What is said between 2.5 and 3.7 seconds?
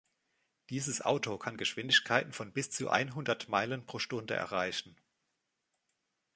bis zu einhundert